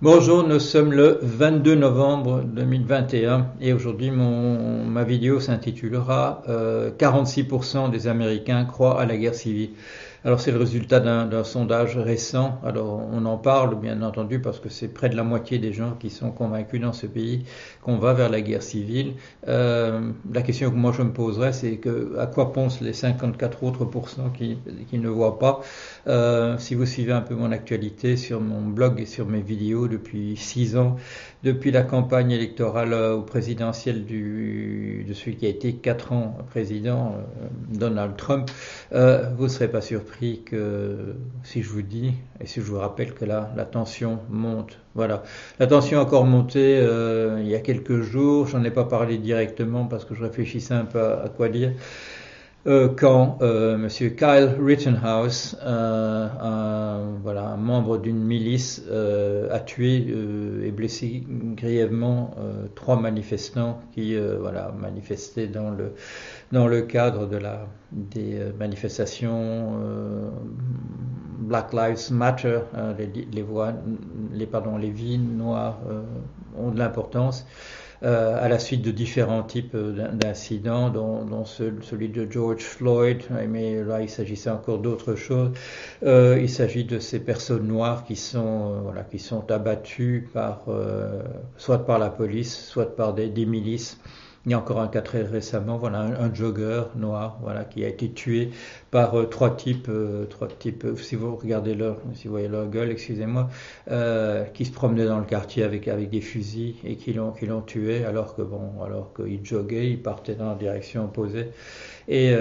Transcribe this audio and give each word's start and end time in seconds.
Bonjour, 0.00 0.46
nous 0.46 0.60
sommes 0.60 0.92
le 0.92 1.18
22 1.22 1.74
novembre 1.74 2.44
2021 2.44 3.48
et 3.60 3.72
aujourd'hui 3.72 4.12
ma 4.12 5.02
vidéo 5.02 5.40
s'intitulera 5.40 6.44
46% 6.46 7.86
euh, 7.86 7.88
des 7.88 8.06
Américains 8.06 8.64
croient 8.64 9.00
à 9.00 9.06
la 9.06 9.16
guerre 9.16 9.34
civile. 9.34 9.70
Alors 10.24 10.40
c'est 10.40 10.50
le 10.50 10.58
résultat 10.58 10.98
d'un 10.98 11.44
sondage 11.44 11.96
récent. 11.96 12.60
Alors 12.64 13.00
on 13.12 13.24
en 13.24 13.36
parle 13.36 13.78
bien 13.78 14.02
entendu 14.02 14.40
parce 14.40 14.58
que 14.58 14.68
c'est 14.68 14.88
près 14.88 15.08
de 15.08 15.14
la 15.16 15.22
moitié 15.22 15.58
des 15.58 15.72
gens 15.72 15.92
qui 15.98 16.10
sont 16.10 16.32
convaincus 16.32 16.80
dans 16.80 16.92
ce 16.92 17.06
pays 17.06 17.44
qu'on 17.82 17.98
va 17.98 18.14
vers 18.14 18.28
la 18.28 18.40
guerre 18.40 18.62
civile. 18.64 19.14
Euh, 19.46 20.10
la 20.32 20.42
question 20.42 20.70
que 20.70 20.74
moi 20.76 20.92
je 20.96 21.02
me 21.02 21.12
poserais, 21.12 21.52
c'est 21.52 21.76
que 21.76 22.16
à 22.18 22.26
quoi 22.26 22.52
pensent 22.52 22.80
les 22.80 22.92
54 22.92 23.62
autres 23.62 23.84
pourcents 23.84 24.30
qui, 24.30 24.58
qui 24.90 24.98
ne 24.98 25.08
voient 25.08 25.38
pas? 25.38 25.60
Euh, 26.08 26.58
Si 26.58 26.74
vous 26.74 26.84
suivez 26.86 27.12
un 27.12 27.20
peu 27.20 27.34
mon 27.36 27.52
actualité 27.52 28.16
sur 28.16 28.40
mon 28.40 28.60
blog 28.62 29.00
et 29.00 29.06
sur 29.06 29.26
mes 29.26 29.40
vidéos 29.40 29.86
depuis 29.86 30.36
six 30.36 30.76
ans, 30.76 30.96
depuis 31.44 31.70
la 31.70 31.82
campagne 31.82 32.32
électorale 32.32 32.92
au 32.92 33.22
présidentiel 33.22 34.04
du, 34.04 35.04
de 35.08 35.14
celui 35.14 35.36
qui 35.36 35.46
a 35.46 35.48
été 35.48 35.74
quatre 35.74 36.12
ans 36.12 36.36
président, 36.50 37.14
euh, 37.16 37.46
Donald 37.68 38.16
Trump, 38.16 38.50
euh, 38.92 39.30
vous 39.36 39.44
ne 39.44 39.48
serez 39.48 39.68
pas 39.68 39.80
surpris 39.80 40.07
que 40.44 41.14
si 41.42 41.62
je 41.62 41.68
vous 41.68 41.82
dis 41.82 42.14
et 42.40 42.46
si 42.46 42.60
je 42.60 42.64
vous 42.64 42.78
rappelle 42.78 43.14
que 43.14 43.24
là, 43.24 43.52
la 43.56 43.64
tension 43.64 44.20
monte. 44.30 44.78
Voilà. 44.94 45.22
La 45.58 45.66
tension 45.66 46.00
encore 46.00 46.24
monté 46.24 46.78
euh, 46.78 47.40
il 47.40 47.48
y 47.48 47.54
a 47.54 47.60
quelques 47.60 48.00
jours. 48.00 48.46
J'en 48.46 48.64
ai 48.64 48.70
pas 48.70 48.84
parlé 48.84 49.18
directement 49.18 49.84
parce 49.84 50.04
que 50.04 50.14
je 50.14 50.22
réfléchissais 50.22 50.74
un 50.74 50.84
peu 50.84 51.00
à 51.00 51.28
quoi 51.28 51.48
dire. 51.48 51.72
Euh, 52.68 52.88
quand 52.94 53.38
euh, 53.40 53.76
M. 53.76 53.88
Kyle 53.88 54.54
Rittenhouse, 54.62 55.56
euh, 55.64 56.28
un, 56.38 57.18
voilà, 57.22 57.46
un 57.46 57.56
membre 57.56 57.96
d'une 57.96 58.22
milice, 58.22 58.82
euh, 58.90 59.48
a 59.50 59.58
tué 59.58 60.06
et 60.62 60.70
blessé 60.70 61.24
grièvement 61.56 62.34
trois 62.74 63.00
manifestants 63.00 63.80
qui 63.92 64.16
voilà, 64.16 64.74
manifestaient 64.78 65.46
dans 65.46 65.70
le, 65.70 65.92
dans 66.52 66.66
le 66.66 66.82
cadre 66.82 67.26
de 67.26 67.38
la, 67.38 67.66
des 67.92 68.38
manifestations 68.58 69.78
Black 71.38 71.72
Lives 71.72 72.12
Matter, 72.12 72.60
les, 72.98 73.26
les, 73.32 73.42
voix, 73.42 73.72
les, 74.32 74.46
pardon, 74.46 74.76
les 74.76 74.90
vies 74.90 75.18
noires 75.18 75.78
ont 76.58 76.70
de 76.70 76.78
l'importance. 76.78 77.46
Euh, 78.04 78.38
à 78.40 78.48
la 78.48 78.60
suite 78.60 78.82
de 78.82 78.92
différents 78.92 79.42
types 79.42 79.74
euh, 79.74 80.12
d'incidents, 80.12 80.88
dont, 80.88 81.24
dont, 81.24 81.44
celui 81.44 82.08
de 82.08 82.30
George 82.30 82.62
Floyd, 82.62 83.24
mais 83.48 83.82
là 83.82 84.02
il 84.02 84.08
s'agissait 84.08 84.50
encore 84.50 84.78
d'autres 84.78 85.16
choses. 85.16 85.50
Euh, 86.04 86.38
il 86.40 86.48
s'agit 86.48 86.84
de 86.84 87.00
ces 87.00 87.18
personnes 87.18 87.66
noires 87.66 88.04
qui 88.04 88.14
sont, 88.14 88.82
voilà, 88.82 89.02
qui 89.02 89.18
sont 89.18 89.50
abattues 89.50 90.28
par, 90.32 90.66
soit 91.56 91.84
par 91.86 91.98
la 91.98 92.10
police, 92.10 92.56
soit 92.56 92.94
par 92.94 93.14
des, 93.14 93.28
des 93.28 93.46
milices. 93.46 93.98
Il 94.48 94.52
y 94.52 94.54
a 94.54 94.58
encore 94.58 94.80
un 94.80 94.88
cas 94.88 95.02
très 95.02 95.20
récemment, 95.20 95.76
voilà, 95.76 95.98
un, 95.98 96.32
jogger 96.32 96.84
noir, 96.96 97.38
voilà, 97.42 97.64
qui 97.64 97.84
a 97.84 97.88
été 97.88 98.10
tué 98.10 98.48
par 98.90 99.14
euh, 99.14 99.26
trois 99.26 99.54
types, 99.54 99.88
euh, 99.90 100.24
trois 100.24 100.48
types. 100.48 100.86
Euh, 100.86 100.96
si 100.96 101.16
vous 101.16 101.36
regardez 101.36 101.74
leur, 101.74 101.98
si 102.14 102.28
vous 102.28 102.32
voyez 102.32 102.48
leur 102.48 102.66
gueule, 102.70 102.90
excusez-moi, 102.90 103.50
qui 104.54 104.64
se 104.64 104.72
promenaient 104.72 105.04
dans 105.04 105.18
le 105.18 105.26
quartier 105.26 105.64
avec 105.64 105.86
avec 105.86 106.08
des 106.08 106.22
fusils 106.22 106.76
et 106.82 106.96
qui 106.96 107.12
l'ont 107.12 107.32
qui 107.32 107.44
l'ont 107.44 107.60
tué, 107.60 108.06
alors 108.06 108.34
que 108.34 108.40
bon, 108.40 108.82
alors 108.82 109.12
qu'ils 109.14 109.44
joguaient, 109.44 109.90
ils 109.90 110.02
partaient 110.02 110.34
dans 110.34 110.48
la 110.48 110.54
direction 110.54 111.04
opposée. 111.04 111.50
Et 112.10 112.34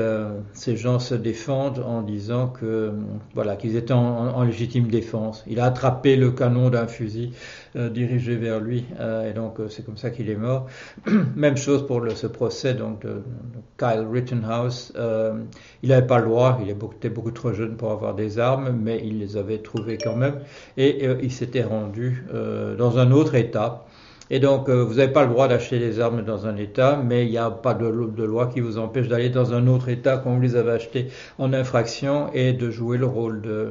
ces 0.54 0.78
gens 0.78 0.98
se 0.98 1.14
défendent 1.14 1.80
en 1.80 2.02
disant 2.02 2.48
que 2.48 2.94
voilà 3.36 3.58
qu'ils 3.58 3.76
étaient 3.76 3.94
en, 3.94 4.44
légitime 4.44 4.88
défense. 4.88 5.44
Il 5.46 5.60
a 5.60 5.66
attrapé 5.66 6.16
le 6.16 6.32
canon 6.32 6.70
d'un 6.70 6.88
fusil 6.88 7.34
dirigé 7.76 8.38
vers 8.38 8.62
lui, 8.62 8.86
et 8.98 9.34
donc 9.34 9.58
c'est 9.68 9.86
comme 9.86 9.98
ça 9.98 10.10
qu'il 10.10 10.30
est 10.30 10.38
mort. 10.38 10.68
Même 11.36 11.58
chose 11.58 11.86
pour 11.86 11.97
le, 12.00 12.12
ce 12.12 12.28
procès 12.28 12.74
donc 12.74 13.02
de, 13.02 13.22
Kyle 13.78 14.08
Rittenhouse. 14.12 14.94
il 15.84 15.90
n'avait 15.90 16.08
pas 16.08 16.20
le 16.20 16.26
droit 16.26 16.58
il 16.62 16.70
était 16.70 17.10
beaucoup 17.10 17.32
trop 17.32 17.54
jeune 17.54 17.76
pour 17.76 17.92
avoir 17.92 18.16
des 18.16 18.40
armes, 18.40 18.72
mais 18.72 19.02
il 19.04 19.20
les 19.20 19.38
avait 19.38 19.60
trouvées 19.60 19.98
quand 19.98 20.16
même, 20.16 20.40
et 20.78 21.08
euh, 21.08 21.18
il 21.22 21.32
s'était 21.32 21.64
rendu 21.64 22.26
euh, 22.34 22.76
dans 22.76 22.98
un 22.98 23.12
autre 23.12 23.36
État. 23.36 23.86
Et 24.30 24.40
donc, 24.40 24.68
euh, 24.68 24.84
vous 24.84 24.96
n'avez 24.96 25.12
pas 25.12 25.24
le 25.24 25.30
droit 25.30 25.48
d'acheter 25.48 25.80
des 25.80 26.00
armes 26.00 26.22
dans 26.24 26.48
un 26.48 26.58
État, 26.58 27.02
mais 27.04 27.26
il 27.26 27.32
n'y 27.32 27.38
a 27.38 27.50
pas 27.50 27.74
de, 27.74 27.88
loi 27.88 28.48
qui 28.48 28.60
vous 28.60 28.78
empêche 28.78 29.08
d'aller 29.08 29.30
dans 29.30 29.54
un 29.54 29.68
autre 29.68 29.90
État 29.90 30.18
quand 30.18 30.34
vous 30.34 30.42
les 30.42 30.56
avez 30.56 30.72
achetés 30.72 31.08
en 31.38 31.54
infraction 31.54 32.30
et 32.34 32.54
de 32.54 32.70
jouer 32.70 32.98
le 32.98 33.06
rôle 33.06 33.42
de, 33.42 33.70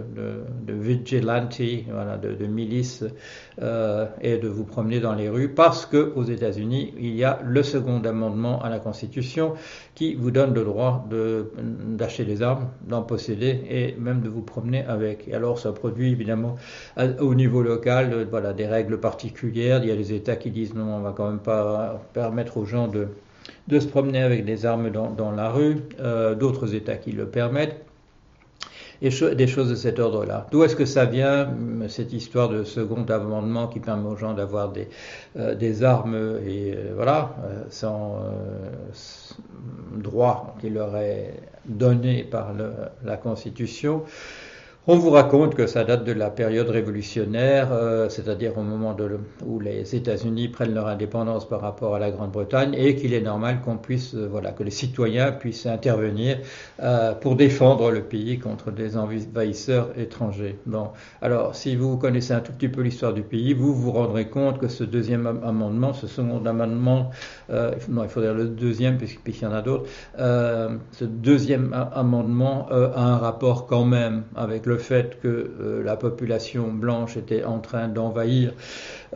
de, 0.67 0.73
vigilante, 0.73 1.61
voilà, 1.91 2.17
de, 2.17 2.33
de 2.33 2.47
milice, 2.47 3.05
euh, 3.63 4.07
et 4.21 4.37
de 4.37 4.49
vous 4.49 4.65
promener 4.65 5.01
dans 5.01 5.15
les 5.15 5.29
rues, 5.29 5.49
parce 5.49 5.87
que 5.87 6.13
aux 6.15 6.25
États-Unis, 6.25 6.95
il 6.99 7.15
y 7.15 7.25
a 7.25 7.39
le 7.43 7.63
second 7.63 8.01
amendement 8.05 8.63
à 8.63 8.69
la 8.69 8.79
Constitution 8.79 9.55
qui 9.95 10.15
vous 10.15 10.31
donne 10.31 10.53
le 10.53 10.63
droit 10.63 11.09
d'acheter 11.89 12.25
des 12.25 12.43
armes, 12.43 12.69
d'en 12.87 13.03
posséder 13.03 13.63
et 13.71 13.97
même 13.99 14.21
de 14.21 14.29
vous 14.29 14.43
promener 14.43 14.85
avec. 14.85 15.27
Et 15.29 15.35
alors, 15.35 15.59
ça 15.59 15.73
produit 15.73 16.13
évidemment 16.13 16.57
au 17.21 17.35
niveau 17.35 17.63
local, 17.63 18.27
voilà, 18.31 18.53
des 18.53 18.67
règles 18.67 19.01
particulières. 19.01 19.81
Il 19.83 19.89
y 19.89 19.93
a 19.93 19.97
des 19.97 20.13
États 20.13 20.37
qui 20.37 20.46
qui 20.47 20.53
disent 20.53 20.75
non, 20.75 20.95
on 20.95 21.01
va 21.01 21.13
quand 21.13 21.29
même 21.29 21.41
pas 21.41 22.01
permettre 22.13 22.57
aux 22.57 22.67
gens 22.67 22.87
de, 22.87 23.09
de 23.67 23.81
se 23.81 23.89
promener 23.89 24.23
avec 24.23 24.45
des 24.45 24.65
armes 24.65 24.91
dans, 24.91 25.33
la 25.33 25.51
rue, 25.51 25.79
euh, 25.99 26.37
d'autres 26.37 26.73
États 26.73 26.97
qui 26.97 27.11
le 27.11 27.27
permettent, 27.27 27.85
et 29.03 29.11
des 29.11 29.47
choses 29.49 29.69
de 29.69 29.75
cet 29.75 29.99
ordre-là. 29.99 30.47
D'où 30.53 30.63
est-ce 30.63 30.77
que 30.77 30.85
ça 30.85 31.05
vient, 31.05 31.49
cette 31.89 32.13
histoire 32.13 32.49
de 32.49 32.63
second 32.63 33.05
amendement 33.07 33.67
qui 33.67 33.81
permet 33.81 34.09
aux 34.09 34.17
gens 34.17 34.35
d'avoir 34.35 34.71
des, 34.71 34.89
euh, 35.37 35.57
des 35.57 35.83
armes 35.83 36.15
et 36.47 36.75
euh, 36.77 36.93
voilà, 36.95 37.35
sans 37.69 38.21
droit 39.97 40.55
qui 40.61 40.71
leur 40.71 40.97
est 40.97 41.35
donné 41.65 42.23
par 42.23 42.55
le, 42.55 42.71
la 43.05 43.17
Constitution? 43.17 44.05
On 44.89 44.99
vous 44.99 45.11
raconte 45.11 45.57
que 45.57 45.67
ça 45.67 45.83
date 45.83 46.05
de 46.05 46.13
la 46.13 46.31
période 46.31 46.69
révolutionnaire, 46.69 47.73
euh, 47.73 48.09
c'est-à-dire 48.09 48.57
au 48.57 48.63
moment 48.63 48.97
où 49.45 49.59
les 49.59 49.97
États-Unis 49.97 50.47
prennent 50.47 50.75
leur 50.75 50.87
indépendance 50.87 51.49
par 51.49 51.61
rapport 51.61 51.97
à 51.97 51.99
la 51.99 52.13
Grande-Bretagne, 52.13 52.73
et 52.79 52.95
qu'il 52.95 53.13
est 53.13 53.21
normal 53.21 53.63
qu'on 53.65 53.79
puisse, 53.79 54.15
euh, 54.15 54.29
voilà, 54.31 54.53
que 54.53 54.63
les 54.63 54.71
citoyens 54.71 55.33
puissent 55.33 55.67
intervenir 55.67 56.39
euh, 56.81 57.15
pour 57.15 57.35
défendre 57.35 57.91
le 57.91 58.03
pays 58.03 58.39
contre 58.39 58.71
des 58.71 58.97
envahisseurs 58.97 59.91
étrangers. 59.99 60.57
Bon, 60.67 60.91
alors 61.21 61.57
si 61.57 61.75
vous 61.75 61.97
connaissez 61.97 62.35
un 62.35 62.41
tout 62.41 62.53
petit 62.53 62.69
peu 62.69 62.83
l'histoire 62.83 63.13
du 63.13 63.23
pays, 63.23 63.55
vous 63.55 63.75
vous 63.75 63.91
rendrez 63.91 64.29
compte 64.29 64.59
que 64.61 64.69
ce 64.69 64.85
deuxième 64.85 65.27
amendement, 65.27 65.95
ce 65.95 66.07
second 66.07 66.45
amendement, 66.47 67.11
non, 67.49 68.03
il 68.05 68.09
faudrait 68.09 68.35
le 68.35 68.47
deuxième 68.47 68.99
puisqu'il 68.99 69.43
y 69.43 69.47
en 69.47 69.53
a 69.53 69.63
d'autres, 69.63 69.87
ce 70.17 71.05
deuxième 71.05 71.73
amendement 71.93 72.69
a 72.71 73.01
un 73.01 73.19
rapport 73.19 73.67
quand 73.67 73.85
même 73.85 74.23
avec 74.37 74.67
le 74.67 74.76
le 74.77 74.83
fait 74.83 75.19
que 75.23 75.29
euh, 75.29 75.83
la 75.83 75.97
population 75.97 76.69
blanche 76.69 77.17
était 77.17 77.45
en 77.45 77.61
train 77.61 77.89
d'envahir 77.89 78.53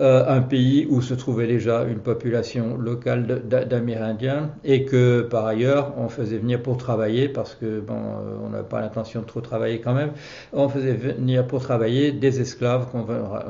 euh, 0.00 0.24
un 0.26 0.40
pays 0.40 0.86
où 0.88 1.02
se 1.02 1.12
trouvait 1.12 1.46
déjà 1.46 1.84
une 1.84 1.98
population 1.98 2.78
locale 2.78 3.42
d'Amérindiens 3.68 4.52
et 4.64 4.86
que 4.86 5.20
par 5.20 5.44
ailleurs 5.46 5.92
on 5.98 6.08
faisait 6.08 6.38
venir 6.38 6.62
pour 6.62 6.78
travailler 6.78 7.28
parce 7.28 7.54
que 7.54 7.80
bon 7.80 7.94
euh, 7.94 8.46
on 8.46 8.50
n'avait 8.50 8.68
pas 8.68 8.80
l'intention 8.80 9.20
de 9.20 9.26
trop 9.26 9.42
travailler 9.42 9.80
quand 9.80 9.92
même 9.92 10.12
on 10.54 10.68
faisait 10.70 10.94
venir 10.94 11.46
pour 11.46 11.60
travailler 11.60 12.12
des 12.12 12.40
esclaves 12.40 12.86
qu'on 12.90 13.04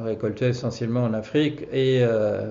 récoltait 0.05 0.49
essentiellement 0.49 1.05
en 1.05 1.15
Afrique 1.15 1.67
et 1.73 2.03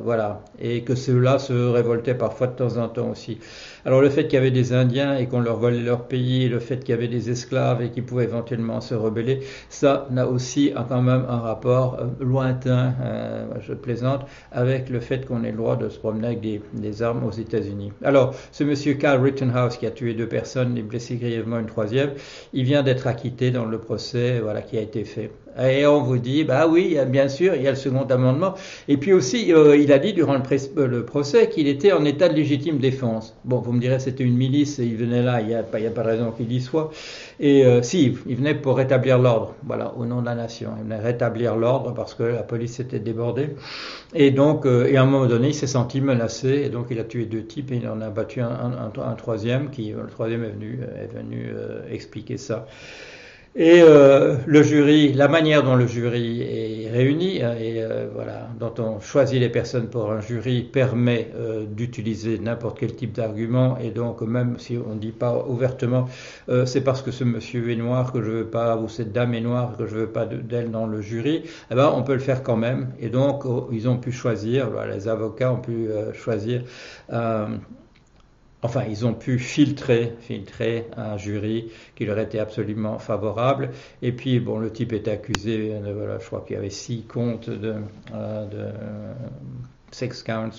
voilà. 0.03 0.41
Et 0.59 0.83
que 0.83 0.95
ceux-là 0.95 1.39
se 1.39 1.53
révoltaient 1.53 2.15
parfois 2.15 2.47
de 2.47 2.53
temps 2.53 2.77
en 2.77 2.87
temps 2.87 3.09
aussi 3.09 3.39
alors 3.85 4.01
le 4.01 4.09
fait 4.09 4.25
qu'il 4.25 4.33
y 4.33 4.37
avait 4.37 4.51
des 4.51 4.73
Indiens 4.73 5.17
et 5.17 5.27
qu'on 5.27 5.39
leur 5.39 5.57
volait 5.57 5.79
leur 5.79 6.07
pays, 6.07 6.49
le 6.49 6.59
fait 6.59 6.79
qu'il 6.79 6.89
y 6.89 6.97
avait 6.97 7.07
des 7.07 7.29
esclaves 7.29 7.81
et 7.81 7.89
qu'ils 7.89 8.03
pouvaient 8.03 8.25
éventuellement 8.25 8.81
se 8.81 8.95
rebeller, 8.95 9.39
ça 9.69 10.07
n'a 10.11 10.27
aussi 10.27 10.73
quand 10.87 11.01
même 11.01 11.25
un 11.27 11.39
rapport 11.39 11.97
euh, 11.99 12.07
lointain, 12.23 12.93
euh, 13.01 13.45
je 13.61 13.73
plaisante, 13.73 14.25
avec 14.51 14.89
le 14.89 14.99
fait 14.99 15.25
qu'on 15.25 15.43
ait 15.43 15.51
le 15.51 15.57
droit 15.57 15.75
de 15.75 15.89
se 15.89 15.97
promener 15.99 16.27
avec 16.27 16.41
des, 16.41 17.01
armes 17.01 17.23
aux 17.23 17.31
États-Unis. 17.31 17.93
Alors 18.03 18.33
ce 18.51 18.63
monsieur 18.63 18.95
Carl 18.95 19.21
Rittenhouse 19.21 19.77
qui 19.77 19.85
a 19.85 19.91
tué 19.91 20.13
deux 20.13 20.27
personnes 20.27 20.77
et 20.77 20.81
blessé 20.81 21.15
grièvement 21.15 21.59
une 21.59 21.67
troisième, 21.67 22.11
il 22.53 22.65
vient 22.65 22.83
d'être 22.83 23.07
acquitté 23.07 23.51
dans 23.51 23.65
le 23.65 23.77
procès 23.77 24.39
voilà, 24.39 24.61
qui 24.61 24.77
a 24.77 24.81
été 24.81 25.05
fait. 25.05 25.31
Et 25.61 25.85
on 25.85 26.01
vous 26.01 26.17
dit, 26.17 26.43
bah 26.43 26.67
oui, 26.67 26.97
bien 27.07 27.27
sûr, 27.27 27.55
il 27.55 27.63
y 27.63 27.67
a 27.67 27.71
le 27.71 27.75
second 27.75 28.03
amendement. 28.03 28.53
Et 28.87 28.97
puis 28.97 29.13
aussi, 29.13 29.53
euh, 29.53 29.75
il 29.75 29.91
a 29.91 29.99
dit 29.99 30.13
durant 30.13 30.35
le, 30.35 30.85
le 30.85 31.05
procès 31.05 31.49
qu'il 31.49 31.67
était 31.67 31.91
en 31.91 32.05
état 32.05 32.29
de 32.29 32.33
légitime 32.33 32.77
défense. 32.77 33.35
Bon, 33.43 33.59
vous 33.59 33.73
me 33.73 33.79
direz, 33.79 33.99
c'était 33.99 34.23
une 34.23 34.37
milice, 34.37 34.77
il 34.77 34.95
venait 34.95 35.23
là, 35.23 35.41
il 35.41 35.47
n'y 35.47 35.55
a, 35.55 35.63
pas, 35.63 35.79
de 35.79 35.99
raison 35.99 36.31
qu'il 36.31 36.51
y 36.51 36.61
soit. 36.61 36.91
Et 37.39 37.65
euh, 37.65 37.81
si, 37.81 38.17
il 38.27 38.35
venait 38.35 38.55
pour 38.55 38.77
rétablir 38.77 39.17
l'ordre, 39.17 39.55
voilà, 39.65 39.93
au 39.97 40.05
nom 40.05 40.21
de 40.21 40.25
la 40.25 40.35
nation. 40.35 40.71
Il 40.77 40.83
venait 40.83 41.01
rétablir 41.01 41.55
l'ordre 41.55 41.93
parce 41.93 42.13
que 42.13 42.23
la 42.23 42.43
police 42.43 42.79
était 42.79 42.99
débordée. 42.99 43.49
Et 44.13 44.31
donc, 44.31 44.65
euh, 44.65 44.87
et 44.87 44.97
à 44.97 45.03
un 45.03 45.05
moment 45.05 45.25
donné, 45.25 45.49
il 45.49 45.55
s'est 45.55 45.67
senti 45.67 45.99
menacé, 45.99 46.63
et 46.65 46.69
donc 46.69 46.87
il 46.89 46.99
a 46.99 47.03
tué 47.03 47.25
deux 47.25 47.43
types, 47.43 47.71
et 47.71 47.77
il 47.77 47.87
en 47.87 48.01
a 48.01 48.09
battu 48.09 48.41
un 48.41 49.15
troisième, 49.17 49.69
qui, 49.71 49.91
le 49.91 50.07
troisième 50.07 50.43
est 50.43 50.49
venu, 50.49 50.79
est 51.01 51.13
venu 51.13 51.51
expliquer 51.91 52.37
ça. 52.37 52.65
Et 53.55 53.81
euh, 53.81 54.35
le 54.45 54.61
jury, 54.61 55.11
la 55.11 55.27
manière 55.27 55.63
dont 55.63 55.75
le 55.75 55.87
jury 55.87 56.41
est 56.41 56.89
réuni 56.91 57.41
hein, 57.41 57.55
et 57.59 57.81
euh, 57.81 58.07
voilà, 58.13 58.47
dont 58.59 58.73
on 58.77 58.99
choisit 58.99 59.39
les 59.39 59.49
personnes 59.49 59.87
pour 59.87 60.11
un 60.11 60.21
jury 60.21 60.61
permet 60.61 61.31
euh, 61.35 61.65
d'utiliser 61.65 62.37
n'importe 62.37 62.79
quel 62.79 62.95
type 62.95 63.11
d'argument. 63.11 63.75
Et 63.79 63.89
donc 63.89 64.21
même 64.21 64.59
si 64.59 64.77
on 64.77 64.93
ne 64.93 64.99
dit 64.99 65.11
pas 65.11 65.45
ouvertement 65.47 66.07
c'est 66.65 66.81
parce 66.81 67.01
que 67.01 67.11
ce 67.11 67.23
monsieur 67.23 67.71
est 67.71 67.75
noir 67.75 68.11
que 68.13 68.21
je 68.21 68.29
veux 68.29 68.45
pas 68.45 68.77
ou 68.77 68.87
cette 68.87 69.11
dame 69.11 69.33
est 69.33 69.41
noire 69.41 69.75
que 69.77 69.87
je 69.87 69.95
veux 69.95 70.07
pas 70.07 70.25
d'elle 70.25 70.69
dans 70.71 70.85
le 70.85 71.01
jury, 71.01 71.43
eh 71.71 71.75
ben 71.75 71.91
on 71.95 72.03
peut 72.03 72.13
le 72.13 72.19
faire 72.19 72.43
quand 72.43 72.57
même. 72.57 72.91
Et 72.99 73.09
donc 73.09 73.45
oh, 73.45 73.69
ils 73.71 73.89
ont 73.89 73.97
pu 73.97 74.11
choisir, 74.11 74.69
les 74.87 75.07
avocats 75.07 75.51
ont 75.53 75.61
pu 75.61 75.87
choisir 76.13 76.61
Enfin, 78.61 78.83
ils 78.89 79.05
ont 79.05 79.13
pu 79.13 79.39
filtrer, 79.39 80.15
filtrer 80.19 80.87
un 80.97 81.17
jury 81.17 81.71
qui 81.95 82.05
leur 82.05 82.19
était 82.19 82.39
absolument 82.39 82.99
favorable. 82.99 83.69
Et 84.01 84.11
puis, 84.11 84.39
bon, 84.41 84.59
le 84.59 84.69
type 84.69 84.91
est 84.91 85.07
accusé, 85.07 85.69
de, 85.79 85.91
voilà, 85.91 86.19
je 86.19 86.25
crois 86.25 86.43
qu'il 86.45 86.57
y 86.57 86.59
avait 86.59 86.69
six 86.69 87.03
comptes 87.03 87.49
de, 87.49 87.75
euh, 88.13 88.45
de 88.47 88.65
sex 89.91 90.23
counts, 90.23 90.49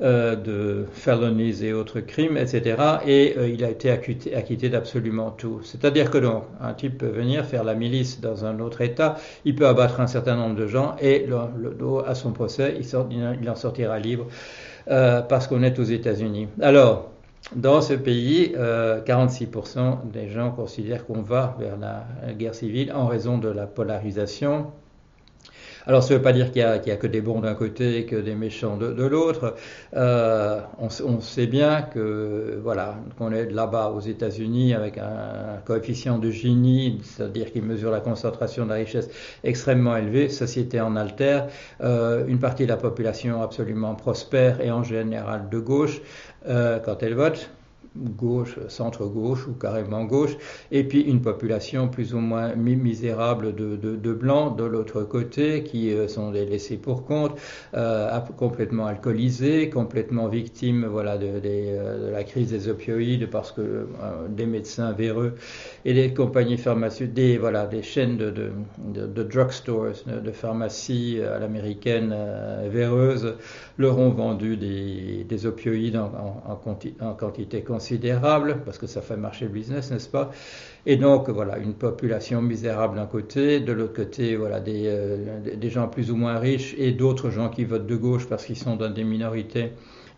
euh, 0.00 0.36
de 0.36 0.86
felonies 0.92 1.64
et 1.64 1.72
autres 1.72 2.00
crimes, 2.00 2.36
etc. 2.36 2.76
Et 3.06 3.34
euh, 3.36 3.48
il 3.48 3.64
a 3.64 3.70
été 3.70 3.90
acquitté, 3.90 4.34
acquitté 4.34 4.68
d'absolument 4.68 5.30
tout. 5.30 5.60
C'est-à-dire 5.64 6.10
que 6.10 6.18
donc, 6.18 6.44
un 6.60 6.74
type 6.74 6.98
peut 6.98 7.08
venir 7.08 7.44
faire 7.46 7.64
la 7.64 7.74
milice 7.74 8.20
dans 8.20 8.44
un 8.44 8.60
autre 8.60 8.82
État, 8.82 9.16
il 9.44 9.54
peut 9.54 9.66
abattre 9.66 10.00
un 10.00 10.06
certain 10.06 10.36
nombre 10.36 10.56
de 10.56 10.66
gens 10.66 10.94
et 11.00 11.26
le, 11.26 11.36
le, 11.58 12.06
à 12.06 12.14
son 12.14 12.32
procès, 12.32 12.74
il, 12.78 12.84
sort, 12.84 13.08
il 13.10 13.50
en 13.50 13.56
sortira 13.56 13.98
libre. 13.98 14.26
Euh, 14.90 15.20
parce 15.20 15.46
qu'on 15.46 15.62
est 15.62 15.78
aux 15.78 15.84
États-Unis. 15.84 16.48
Alors, 16.62 17.10
dans 17.54 17.82
ce 17.82 17.92
pays, 17.92 18.54
46% 18.56 18.56
euh, 18.56 19.92
des 20.10 20.28
gens 20.30 20.50
considèrent 20.50 21.04
qu'on 21.06 21.20
va 21.20 21.56
vers 21.58 21.76
la 21.76 22.06
guerre 22.32 22.54
civile 22.54 22.92
en 22.92 23.06
raison 23.06 23.36
de 23.36 23.48
la 23.48 23.66
polarisation 23.66 24.66
alors, 25.88 26.02
ça 26.02 26.12
ne 26.12 26.18
veut 26.18 26.22
pas 26.22 26.34
dire 26.34 26.52
qu'il 26.52 26.62
n'y 26.62 26.92
a, 26.92 26.96
que 26.96 27.06
des 27.06 27.22
bons 27.22 27.40
d'un 27.40 27.54
côté 27.54 27.96
et 27.96 28.04
que 28.04 28.16
des 28.16 28.34
méchants 28.34 28.76
de, 28.76 29.06
l'autre. 29.06 29.54
Euh, 29.96 30.60
on, 30.78 31.20
sait 31.20 31.46
bien 31.46 31.80
que, 31.80 32.60
voilà, 32.62 32.96
qu'on 33.16 33.32
est 33.32 33.50
là-bas 33.50 33.94
aux 33.96 34.00
États-Unis 34.00 34.74
avec 34.74 34.98
un, 34.98 35.62
coefficient 35.64 36.18
de 36.18 36.30
Gini, 36.30 37.00
c'est-à-dire 37.02 37.50
qui 37.52 37.62
mesure 37.62 37.90
la 37.90 38.00
concentration 38.00 38.64
de 38.64 38.68
la 38.68 38.74
richesse 38.74 39.08
extrêmement 39.44 39.96
élevée, 39.96 40.28
société 40.28 40.78
en 40.78 40.94
altère, 40.94 41.46
euh, 41.80 42.26
une 42.26 42.38
partie 42.38 42.64
de 42.64 42.68
la 42.68 42.76
population 42.76 43.40
absolument 43.40 43.94
prospère 43.94 44.60
et 44.60 44.70
en 44.70 44.82
général 44.82 45.48
de 45.48 45.58
gauche 45.58 46.02
euh, 46.46 46.80
quand 46.80 47.02
elle 47.02 47.14
vote 47.14 47.50
gauche, 47.98 48.58
centre-gauche 48.68 49.46
ou 49.48 49.52
carrément 49.52 50.04
gauche, 50.04 50.36
et 50.70 50.84
puis 50.84 51.02
une 51.02 51.20
population 51.20 51.88
plus 51.88 52.14
ou 52.14 52.18
moins 52.18 52.54
misérable 52.54 53.54
de, 53.54 54.12
blancs 54.12 54.56
de 54.56 54.64
l'autre 54.64 55.02
côté 55.02 55.62
qui 55.62 55.92
euh, 55.92 56.08
sont 56.08 56.30
des 56.30 56.44
laissés 56.44 56.76
pour 56.76 57.04
compte, 57.04 57.38
euh, 57.74 58.18
complètement 58.36 58.86
alcoolisés, 58.86 59.70
complètement 59.70 60.28
victimes 60.28 60.86
voilà, 60.86 61.18
de, 61.18 61.26
euh, 61.26 62.06
de, 62.06 62.10
la 62.10 62.24
crise 62.24 62.50
des 62.50 62.68
opioïdes 62.68 63.28
parce 63.30 63.52
que 63.52 63.86
des 64.30 64.46
médecins 64.46 64.92
véreux 64.92 65.34
et 65.84 65.94
des 65.94 66.12
compagnies 66.14 66.56
pharmaceutiques, 66.56 67.38
voilà, 67.40 67.66
des 67.66 67.82
chaînes 67.82 68.16
de, 68.16 68.52
drugstores, 69.22 70.04
de, 70.06 70.32
pharmacies 70.32 71.20
à 71.20 71.38
l'américaine 71.38 72.14
véreuses 72.70 73.34
leur 73.76 73.98
ont 73.98 74.10
vendu 74.10 74.56
des, 74.56 75.24
des 75.28 75.46
opioïdes 75.46 75.96
en 75.96 77.14
quantité 77.14 77.62
considérable 77.62 77.87
considérable, 77.88 78.60
parce 78.66 78.76
que 78.76 78.86
ça 78.86 79.00
fait 79.00 79.16
marcher 79.16 79.46
le 79.46 79.50
business, 79.50 79.90
n'est-ce 79.90 80.10
pas? 80.10 80.30
Et 80.84 80.96
donc, 80.96 81.30
voilà, 81.30 81.58
une 81.58 81.72
population 81.72 82.42
misérable 82.42 82.96
d'un 82.96 83.06
côté, 83.06 83.60
de 83.60 83.72
l'autre 83.72 83.94
côté, 83.94 84.36
voilà, 84.36 84.60
euh, 84.68 85.56
des 85.56 85.70
gens 85.70 85.88
plus 85.88 86.10
ou 86.10 86.16
moins 86.16 86.38
riches 86.38 86.74
et 86.76 86.92
d'autres 86.92 87.30
gens 87.30 87.48
qui 87.48 87.64
votent 87.64 87.86
de 87.86 87.96
gauche 87.96 88.28
parce 88.28 88.44
qu'ils 88.44 88.58
sont 88.58 88.76
dans 88.76 88.90
des 88.90 89.04
minorités 89.04 89.72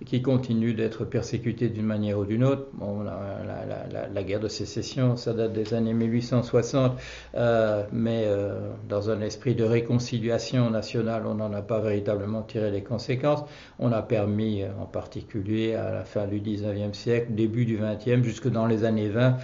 qui 0.07 0.23
continue 0.23 0.73
d'être 0.75 1.05
persécuté 1.05 1.69
d'une 1.69 1.87
manière 1.87 2.19
ou 2.19 2.25
d'une 2.25 2.45
autre. 2.45 2.69
Bon, 2.75 3.03
la, 3.03 4.23
guerre 4.23 4.41
de 4.41 4.49
sécession, 4.49 5.17
ça 5.17 5.33
date 5.33 5.53
des 5.53 5.75
années 5.75 5.95
1860, 5.95 6.93
euh, 7.35 7.83
mais 7.93 8.25
euh, 8.27 8.73
dans 8.89 9.11
un 9.11 9.21
esprit 9.21 9.55
de 9.55 9.65
réconciliation 9.65 10.71
nationale, 10.71 11.25
on 11.27 11.35
n'en 11.35 11.53
a 11.53 11.63
pas 11.63 11.81
véritablement 11.81 12.43
tiré 12.43 12.71
les 12.71 12.83
conséquences. 12.83 13.45
On 13.79 13.93
a 13.93 14.03
permis, 14.03 14.63
euh, 14.63 14.69
en 14.81 14.87
particulier 14.87 15.75
à 15.75 15.91
la 15.91 16.05
fin 16.05 16.27
du 16.27 16.41
19e 16.41 16.95
siècle, 16.95 17.33
début 17.33 17.65
du 17.65 17.79
20e, 17.79 18.23
jusque 18.23 18.49
dans 18.49 18.67
les 18.67 18.85
années 18.85 19.09
20, 19.09 19.37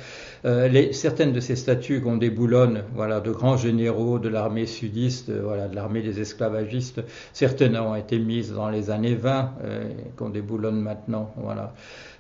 les, 0.47 0.93
certaines 0.93 1.33
de 1.33 1.41
ces 1.41 1.57
statues 1.57 2.01
qu'on 2.01 2.17
déboulonne, 2.17 2.85
voilà, 2.95 3.21
de 3.21 3.33
grands 3.33 3.57
généraux 3.57 4.21
de 4.21 4.29
l'armée 4.29 4.67
sudiste, 4.67 5.31
voilà, 5.31 5.67
de 5.67 5.75
l'armée 5.75 6.03
des 6.03 6.21
esclavagistes, 6.21 7.03
certaines 7.33 7.77
ont 7.77 7.97
été 7.97 8.19
mises 8.19 8.53
dans 8.53 8.69
les 8.69 8.91
années 8.91 9.17
20, 9.17 9.53
qu'on 10.17 10.31
déboulonne 10.31 10.81
maintenant. 10.81 11.33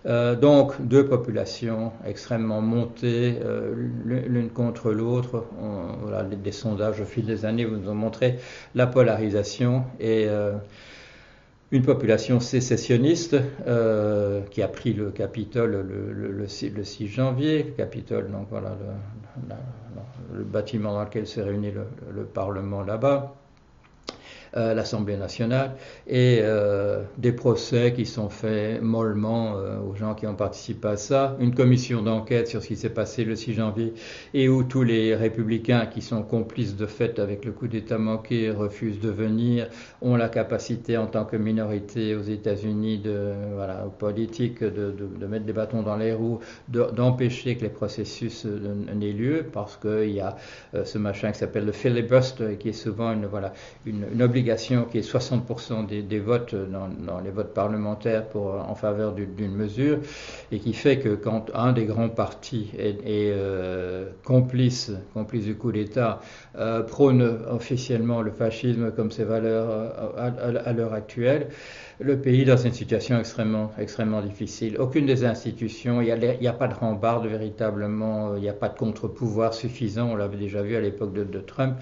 Euh, 0.06 0.36
donc 0.36 0.80
deux 0.80 1.06
populations 1.06 1.92
extrêmement 2.06 2.60
montées 2.60 3.38
euh, 3.44 3.74
l'une 4.04 4.50
contre 4.50 4.92
l'autre. 4.92 5.44
Voilà, 6.02 6.22
des 6.22 6.52
sondages 6.52 7.00
au 7.00 7.04
fil 7.04 7.26
des 7.26 7.44
années 7.44 7.64
vous 7.64 7.88
ont 7.88 7.94
montré 7.94 8.38
la 8.74 8.86
polarisation 8.86 9.84
euh, 10.00 10.52
une 11.72 11.82
population 11.82 12.40
sécessionniste 12.40 13.36
qui 14.50 14.62
a 14.62 14.68
pris 14.68 14.92
le 14.92 15.10
Capitole 15.10 15.84
le, 15.86 16.46
6, 16.46 17.06
janvier. 17.08 17.64
Le 17.64 17.70
Capitole, 17.72 18.30
donc 18.30 18.46
voilà, 18.50 18.76
le, 20.32 20.44
bâtiment 20.44 20.92
dans 20.92 21.02
lequel 21.02 21.26
s'est 21.26 21.42
réuni 21.42 21.72
le 21.72 22.24
Parlement 22.24 22.82
là-bas. 22.82 23.34
Euh, 24.56 24.72
l'Assemblée 24.72 25.18
nationale, 25.18 25.72
et 26.06 26.38
euh, 26.40 27.02
des 27.18 27.32
procès 27.32 27.92
qui 27.92 28.06
sont 28.06 28.30
faits 28.30 28.80
mollement 28.80 29.58
euh, 29.58 29.78
aux 29.80 29.94
gens 29.94 30.14
qui 30.14 30.26
ont 30.26 30.34
participé 30.34 30.88
à 30.88 30.96
ça, 30.96 31.36
une 31.40 31.54
commission 31.54 32.00
d'enquête 32.00 32.48
sur 32.48 32.62
ce 32.62 32.68
qui 32.68 32.76
s'est 32.76 32.88
passé 32.88 33.24
le 33.24 33.36
6 33.36 33.52
janvier, 33.52 33.92
et 34.32 34.48
où 34.48 34.62
tous 34.62 34.82
les 34.82 35.14
républicains 35.14 35.84
qui 35.84 36.00
sont 36.00 36.22
complices 36.22 36.74
de 36.74 36.86
fait 36.86 37.18
avec 37.18 37.44
le 37.44 37.52
coup 37.52 37.68
d'État 37.68 37.98
manqué 37.98 38.50
refusent 38.50 38.98
de 38.98 39.10
venir, 39.10 39.68
ont 40.00 40.16
la 40.16 40.30
capacité 40.30 40.96
en 40.96 41.06
tant 41.06 41.26
que 41.26 41.36
minorité 41.36 42.14
aux 42.14 42.22
États-Unis 42.22 43.00
de, 43.00 43.32
voilà, 43.56 43.86
politique, 43.98 44.64
de, 44.64 45.26
mettre 45.26 45.44
des 45.44 45.52
bâtons 45.52 45.82
dans 45.82 45.96
les 45.96 46.14
roues, 46.14 46.38
d'empêcher 46.68 47.56
que 47.56 47.62
les 47.62 47.68
processus 47.68 48.46
n'aient 48.46 49.12
lieu, 49.12 49.44
parce 49.52 49.76
qu'il 49.76 50.12
y 50.12 50.20
a 50.20 50.36
ce 50.82 50.96
machin 50.96 51.32
qui 51.32 51.40
s'appelle 51.40 51.66
le 51.66 51.72
filibuster, 51.72 52.56
qui 52.58 52.70
est 52.70 52.72
souvent 52.72 53.12
une, 53.12 53.26
voilà, 53.26 53.52
une 53.84 54.22
obligation 54.22 54.45
qui 54.90 54.98
est 54.98 55.12
60% 55.12 55.86
des, 55.86 56.18
votes 56.20 56.54
dans, 56.54 57.20
les 57.20 57.30
votes 57.30 57.52
parlementaires 57.52 58.28
pour, 58.28 58.54
en 58.54 58.74
faveur 58.74 59.12
d'une 59.12 59.54
mesure, 59.54 59.98
et 60.52 60.58
qui 60.58 60.72
fait 60.72 60.98
que 60.98 61.14
quand 61.14 61.50
un 61.54 61.72
des 61.72 61.84
grands 61.84 62.08
partis 62.08 62.70
est, 62.78 62.98
euh, 63.06 64.10
complice, 64.24 64.92
du 65.32 65.56
coup 65.56 65.72
d'État, 65.72 66.20
euh, 66.56 66.82
prône 66.82 67.22
officiellement 67.50 68.22
le 68.22 68.30
fascisme 68.30 68.92
comme 68.92 69.10
ses 69.10 69.24
valeurs 69.24 69.68
euh, 69.70 70.60
à 70.64 70.72
l'heure 70.72 70.92
actuelle, 70.92 71.48
le 71.98 72.18
pays 72.18 72.44
dans 72.44 72.56
une 72.56 72.72
situation 72.72 73.18
extrêmement, 73.18 74.20
difficile. 74.20 74.76
Aucune 74.78 75.06
des 75.06 75.24
institutions, 75.24 76.02
il 76.02 76.14
n'y 76.40 76.48
a, 76.48 76.52
pas 76.52 76.68
de 76.68 76.74
rambarde 76.74 77.26
véritablement, 77.26 78.36
il 78.36 78.42
n'y 78.42 78.48
a 78.48 78.54
pas 78.54 78.68
de 78.68 78.76
contre-pouvoir 78.76 79.54
suffisant, 79.54 80.10
on 80.10 80.16
l'avait 80.16 80.36
déjà 80.36 80.62
vu 80.62 80.76
à 80.76 80.80
l'époque 80.80 81.14
de, 81.14 81.40
Trump, 81.40 81.76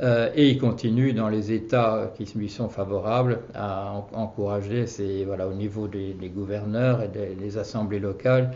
euh, 0.00 0.30
et 0.34 0.48
il 0.50 0.58
continue 0.58 1.12
dans 1.12 1.28
les 1.28 1.52
États 1.52 1.95
qui 2.14 2.30
lui 2.36 2.48
sont 2.48 2.68
favorables 2.68 3.40
à 3.54 3.92
encourager, 4.12 4.86
c'est 4.86 5.24
voilà, 5.24 5.48
au 5.48 5.54
niveau 5.54 5.88
des, 5.88 6.14
gouverneurs 6.34 7.02
et 7.02 7.08
des 7.08 7.58
assemblées 7.58 8.00
locales, 8.00 8.52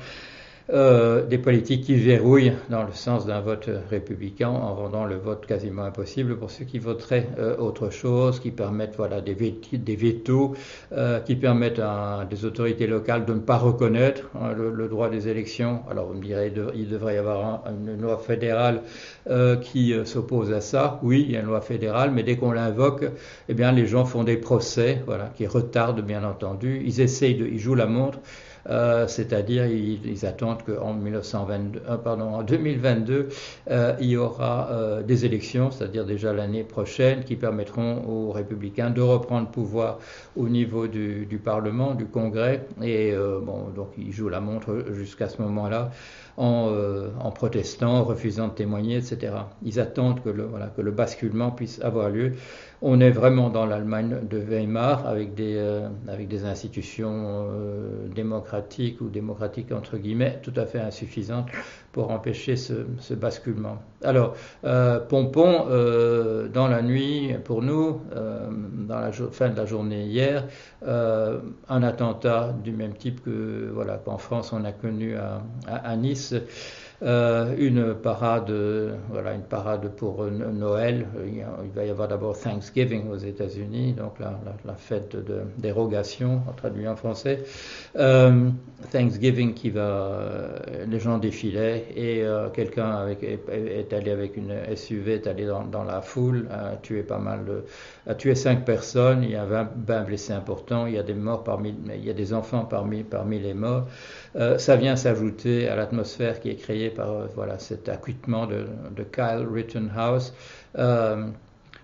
euh, 0.73 1.27
des 1.27 1.39
politiques 1.39 1.85
qui 1.85 1.97
verrouillent 1.97 2.53
dans 2.69 2.85
le 2.85 2.93
sens 2.93 3.27
d'un 3.27 3.41
vote 3.41 3.69
républicain 3.89 4.49
en 4.49 4.75
rendant 4.75 5.05
le 5.05 5.17
vote 5.17 5.45
quasiment 5.45 5.83
impossible 5.83 6.37
pour 6.37 6.51
ceux 6.51 6.65
qui 6.65 6.79
voteraient 6.79 7.29
euh, 7.39 7.57
autre 7.57 7.91
chose, 7.91 8.39
qui 8.39 8.53
permettent 8.53 8.95
voilà, 8.97 9.21
des, 9.21 9.35
vétos, 9.35 10.55
euh, 10.93 11.19
qui 11.21 11.35
permettent 11.35 11.81
à 11.81 12.25
des 12.29 12.45
autorités 12.45 12.87
locales 12.87 13.25
de 13.25 13.35
ne 13.35 13.41
pas 13.41 13.59
reconnaître 13.59 14.31
hein, 14.41 14.53
le, 14.57 14.89
droit 14.89 15.11
des 15.11 15.29
élections. 15.29 15.81
Alors 15.91 16.09
on 16.13 16.15
me 16.15 16.23
dirait 16.23 16.53
il 16.75 16.89
devrait 16.89 17.17
y 17.17 17.19
avoir 17.19 17.65
une 17.69 18.01
loi 18.01 18.19
fédérale 18.19 18.83
qui 19.63 19.95
s'oppose 20.05 20.53
à 20.53 20.61
ça. 20.61 21.01
Oui, 21.03 21.25
il 21.27 21.33
y 21.33 21.37
a 21.37 21.41
une 21.41 21.47
loi 21.47 21.61
fédérale, 21.61 22.11
mais 22.11 22.23
dès 22.23 22.37
qu'on 22.37 22.53
l'invoque, 22.53 23.05
eh 23.49 23.55
bien 23.55 23.73
les 23.73 23.87
gens 23.87 24.05
font 24.05 24.25
des 24.25 24.37
procès, 24.37 25.03
voilà, 25.07 25.33
qui 25.37 25.47
retardent 25.47 26.03
bien 26.03 26.25
entendu. 26.25 26.83
Ils 26.85 27.01
essayent 27.01 27.37
de, 27.37 27.47
ils 27.47 27.59
jouent 27.59 27.75
la 27.75 27.87
montre. 27.87 28.19
Euh, 28.69 29.07
c'est-à-dire 29.07 29.67
ils, 29.67 30.27
attendent 30.27 30.63
qu'en 30.63 30.93
1922, 30.93 31.81
euh, 31.89 32.43
2022, 32.43 33.29
euh, 33.71 33.95
il 34.01 34.11
y 34.11 34.17
aura 34.17 34.71
des 35.07 35.25
élections, 35.25 35.71
c'est-à-dire 35.71 36.05
déjà 36.05 36.33
l'année 36.33 36.65
prochaine, 36.65 37.25
qui 37.25 37.37
permettront 37.37 38.05
aux 38.07 38.33
républicains 38.33 38.91
de 38.91 39.01
reprendre 39.01 39.49
pouvoir 39.49 39.99
au 40.37 40.49
niveau 40.49 40.87
du, 40.87 41.41
Parlement, 41.43 41.95
du 41.95 42.07
Congrès, 42.07 42.67
et 42.83 43.15
bon, 43.43 43.69
donc 43.75 43.89
ils 43.97 44.13
jouent 44.13 44.29
la 44.29 44.41
montre 44.41 44.85
jusqu'à 44.93 45.29
ce 45.29 45.41
moment-là 45.43 45.91
en, 46.37 47.31
protestant, 47.35 47.99
en 47.99 48.05
refusant 48.05 48.49
de 48.49 48.55
témoigner, 48.55 48.97
etc. 48.97 49.33
Ils 49.63 49.81
attendent 49.81 50.23
que 50.23 50.31
voilà, 50.31 50.67
que 50.69 50.83
le 50.83 50.91
basculement 50.91 51.51
puisse 51.51 51.81
avoir 51.83 52.11
lieu. 52.11 52.33
On 52.83 52.99
est 53.01 53.11
vraiment 53.11 53.51
dans 53.51 53.67
l'Allemagne 53.67 54.21
de 54.23 54.39
Weimar 54.39 55.07
avec 55.07 55.35
des, 55.35 55.55
euh, 55.57 55.89
institutions 56.47 57.47
euh, 57.51 58.09
démocratiques 58.15 59.03
ou 59.03 59.11
démocratiques 59.11 59.71
entre 59.73 59.99
guillemets 59.99 60.41
tout 60.43 60.55
à 60.57 60.65
fait 60.65 60.81
insuffisantes 60.81 61.49
pour 61.93 62.11
empêcher 62.11 62.57
ce, 62.57 63.15
basculement. 63.15 63.77
Alors, 64.03 64.35
euh, 64.65 65.01
Pompon, 65.01 65.67
dans 66.53 66.69
la 66.69 66.83
nuit, 66.83 67.35
pour 67.45 67.63
nous, 67.63 68.01
dans 68.13 69.01
la 69.01 69.11
fin 69.13 69.51
de 69.51 69.57
la 69.57 69.67
journée 69.67 70.05
hier, 70.05 70.47
un 70.87 71.83
attentat 71.83 72.55
du 72.63 72.71
même 72.71 72.95
type 72.95 73.23
que 73.25 73.71
voilà 73.75 73.99
qu'en 73.99 74.19
France 74.19 74.53
on 74.53 74.65
a 74.65 74.73
connu 74.73 75.17
à, 75.17 75.97
Nice. 75.97 76.35
Une 77.03 77.95
parade, 77.95 78.53
voilà, 79.11 79.35
une 79.35 79.43
parade 79.43 79.91
pour 79.97 80.25
Noël. 80.27 81.09
Il 81.27 81.71
va 81.75 81.85
y 81.85 81.91
avoir 81.91 82.07
d'abord 82.07 82.37
Thanksgiving 82.71 83.11
aux 83.11 83.17
États-Unis, 83.17 83.93
donc 83.95 84.19
la, 84.19 84.75
fête 84.75 85.17
de 85.17 85.43
dérogation, 85.59 86.43
traduit 86.57 86.87
en 86.87 86.97
français. 86.97 87.43
Euh, 87.97 88.51
Thanksgiving 88.91 89.55
qui 89.55 89.71
va, 89.71 90.49
les 90.87 91.01
gens 91.01 91.19
défilaient 91.19 91.87
et 91.95 92.23
euh, 92.23 92.49
quelqu'un 92.49 93.09
est, 93.09 93.93
allé 93.93 94.11
avec 94.11 94.37
une 94.37 94.55
SUV, 94.75 95.15
est 95.15 95.27
allé 95.27 95.47
dans, 95.47 95.85
la 95.85 96.01
foule, 96.01 96.49
a 96.51 96.77
tué 96.77 97.03
pas 97.03 97.19
mal, 97.19 97.41
a 98.07 98.15
tué 98.15 98.35
cinq 98.35 98.65
personnes. 98.65 99.23
Il 99.25 99.31
y 99.31 99.37
a 99.37 99.45
20, 99.45 99.71
20 99.87 100.03
blessés 100.03 100.33
importants. 100.33 100.87
Il 100.87 100.95
y 100.95 100.99
a 100.99 101.03
des 101.03 101.15
morts 101.15 101.45
parmi, 101.45 101.75
il 101.95 102.05
y 102.05 102.11
a 102.11 102.15
des 102.15 102.33
enfants 102.33 102.65
parmi 102.65 103.03
parmi 103.03 103.39
les 103.39 103.55
morts. 103.55 103.87
Euh, 104.37 104.59
ça 104.59 104.77
vient 104.77 104.97
s'ajouter 104.97 105.69
à 105.69 105.75
l'atmosphère 105.75 106.41
qui 106.41 106.51
est 106.51 106.57
créée 106.57 106.91
par 106.91 107.11
euh, 107.11 107.27
voilà, 107.35 107.59
cet 107.59 107.89
acquittement 107.89 108.47
de, 108.47 108.67
Kyle 109.13 109.47
Rittenhouse. 109.51 110.33
Euh, 110.79 111.27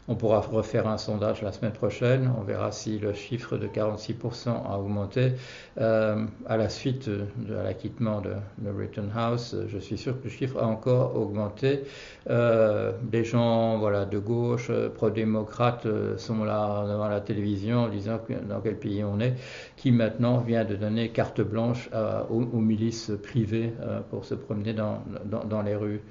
on 0.08 0.14
pourra 0.14 0.40
refaire 0.40 0.86
un 0.86 0.98
sondage 0.98 1.42
la 1.42 1.52
semaine 1.52 1.72
prochaine. 1.72 2.30
On 2.38 2.42
verra 2.42 2.72
si 2.72 2.98
le 2.98 3.12
chiffre 3.12 3.56
de 3.56 3.66
46% 3.66 4.48
a 4.48 4.78
augmenté 4.78 5.32
euh, 5.78 6.24
à 6.46 6.56
la 6.56 6.68
suite 6.68 7.08
de, 7.08 7.54
l'acquittement 7.54 8.20
de, 8.20 8.34
de, 8.58 8.70
Rittenhouse. 8.70 9.64
Je 9.68 9.78
suis 9.78 9.98
sûr 9.98 10.18
que 10.18 10.24
le 10.24 10.30
chiffre 10.30 10.62
a 10.62 10.66
encore 10.66 11.16
augmenté. 11.16 11.82
Euh, 12.30 12.92
des 13.02 13.24
gens 13.24 13.78
voilà, 13.78 14.04
de 14.04 14.18
gauche, 14.18 14.70
pro-démocrates, 14.94 15.86
sont 16.18 16.44
là 16.44 16.84
devant 16.86 17.08
la 17.08 17.20
télévision 17.20 17.84
en 17.84 17.88
disant 17.88 18.20
dans 18.48 18.60
quel 18.60 18.76
pays 18.76 19.02
on 19.04 19.20
est, 19.20 19.34
qui 19.76 19.90
maintenant 19.90 20.38
vient 20.38 20.64
de 20.64 20.76
donner 20.76 21.10
carte 21.10 21.40
blanche 21.40 21.88
à, 21.92 22.24
aux, 22.30 22.60
milices 22.60 23.12
privées 23.22 23.72
euh, 23.80 24.00
pour 24.10 24.24
se 24.24 24.34
promener 24.34 24.72
dans, 24.72 25.02
dans, 25.24 25.62
les 25.62 25.74
rues. 25.74 26.02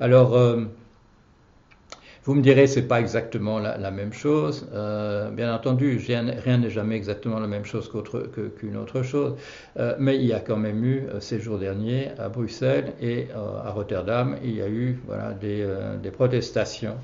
Alors, 0.00 0.34
euh, 0.34 0.64
vous 2.24 2.34
me 2.34 2.40
direz, 2.40 2.66
c'est 2.66 2.88
pas 2.88 3.00
exactement 3.00 3.58
la, 3.58 3.90
même 3.90 4.14
chose. 4.14 4.66
Euh, 4.72 5.30
bien 5.30 5.54
entendu, 5.54 5.98
rien 5.98 6.22
n'est 6.22 6.70
jamais 6.70 6.96
exactement 6.96 7.38
la 7.38 7.46
même 7.46 7.66
chose 7.66 7.90
qu'une 8.56 8.76
autre 8.78 9.02
chose. 9.02 9.36
Euh, 9.78 9.94
mais 9.98 10.16
il 10.16 10.24
y 10.24 10.32
a 10.32 10.40
quand 10.40 10.56
même 10.56 10.82
eu 10.84 11.02
euh, 11.08 11.20
ces 11.20 11.38
jours 11.38 11.58
derniers 11.58 12.12
à 12.18 12.30
Bruxelles 12.30 12.94
et 12.98 13.28
euh, 13.36 13.62
à 13.62 13.72
Rotterdam, 13.72 14.36
il 14.42 14.56
y 14.56 14.62
a 14.62 14.68
eu 14.68 14.98
voilà, 15.06 15.32
des, 15.32 15.60
euh, 15.60 15.98
des, 15.98 16.10
protestations, 16.10 16.96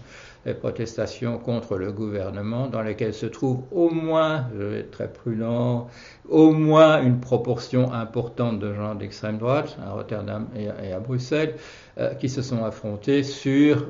des 0.46 0.54
protestations 0.54 1.36
contre 1.36 1.76
le 1.76 1.92
gouvernement 1.92 2.68
dans 2.68 2.80
lesquelles 2.80 3.12
se 3.12 3.26
trouve 3.26 3.64
au 3.72 3.90
moins, 3.90 4.46
je 4.56 4.62
vais 4.62 4.78
être 4.78 4.90
très 4.90 5.12
prudent, 5.12 5.88
au 6.30 6.52
moins 6.52 7.02
une 7.02 7.20
proportion 7.20 7.92
importante 7.92 8.58
de 8.58 8.72
gens 8.72 8.94
d'extrême 8.94 9.36
droite 9.36 9.76
à 9.84 9.90
Rotterdam 9.90 10.46
et, 10.56 10.68
et 10.88 10.92
à 10.94 10.98
Bruxelles 10.98 11.56
euh, 11.98 12.14
qui 12.14 12.30
se 12.30 12.40
sont 12.40 12.64
affrontés 12.64 13.22
sur 13.22 13.86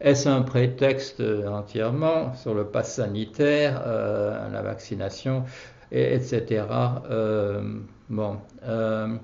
est-ce 0.00 0.28
un 0.28 0.42
prétexte 0.42 1.22
entièrement 1.46 2.34
sur 2.34 2.54
le 2.54 2.64
pass 2.64 2.94
sanitaire, 2.94 3.82
euh, 3.86 4.48
la 4.50 4.62
vaccination, 4.62 5.44
et, 5.92 6.14
etc. 6.14 6.64
Euh, 7.10 7.62
bon, 8.08 8.36
euh, 8.64 9.16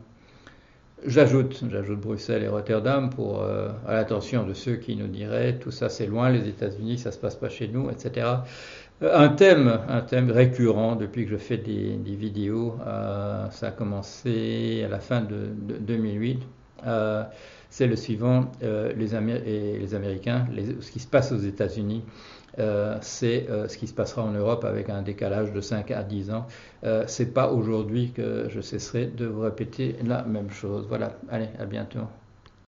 j'ajoute, 1.05 1.63
j'ajoute 1.71 2.01
Bruxelles 2.01 2.43
et 2.43 2.49
Rotterdam 2.49 3.11
pour 3.11 3.43
euh, 3.43 3.69
à 3.87 3.95
l'attention 3.95 4.45
de 4.45 4.55
ceux 4.55 4.77
qui 4.77 4.97
nous 4.97 5.07
diraient 5.09 5.59
tout 5.59 5.71
ça 5.71 5.89
c'est 5.89 6.07
loin, 6.07 6.31
les 6.31 6.49
États-Unis, 6.49 6.99
ça 6.99 7.13
se 7.13 7.19
passe 7.19 7.37
pas 7.37 7.49
chez 7.49 7.69
nous, 7.69 7.91
etc. 7.91 8.27
Euh, 9.03 9.19
un 9.19 9.29
thème, 9.29 9.81
un 9.89 10.01
thème 10.01 10.31
récurrent 10.31 10.97
depuis 10.97 11.25
que 11.25 11.31
je 11.31 11.37
fais 11.37 11.59
des, 11.59 11.97
vidéos, 12.17 12.77
euh, 12.87 13.49
ça 13.51 13.69
a 13.69 13.71
commencé 13.71 14.83
à 14.85 14.89
la 14.89 15.01
fin 15.01 15.21
de 15.21 15.49
2008 15.81 16.43
c'est 17.71 17.87
le 17.87 17.97
suivant, 17.97 18.51
euh, 18.63 18.93
les, 18.95 19.15
Amé 19.15 19.39
les, 19.41 19.95
Américains, 19.95 20.47
ce 20.81 20.91
qui 20.91 21.01
se 21.01 21.07
passe 21.07 21.33
aux 21.33 21.39
États-Unis, 21.39 22.05
euh, 22.59 22.97
c'est 23.03 23.51
euh, 23.51 23.69
ce 23.69 23.77
qui 23.77 23.87
se 23.87 23.95
passera 23.95 24.23
en 24.23 24.33
Europe 24.33 24.65
avec 24.65 24.89
un 24.89 25.03
décalage 25.03 25.53
de 25.53 25.61
5 25.61 25.91
à 25.91 26.03
10 26.03 26.31
ans. 26.31 26.47
C'est 27.07 27.35
pas 27.35 27.51
aujourd'hui 27.51 28.13
que 28.13 28.49
je 28.49 28.61
cesserai 28.61 29.07
de 29.07 29.27
vous 29.27 29.41
répéter 29.41 29.97
la 30.05 30.23
même 30.25 30.51
chose. 30.51 30.87
Voilà, 30.89 31.19
allez, 31.29 31.49
à 31.59 31.67
bientôt. 31.67 32.07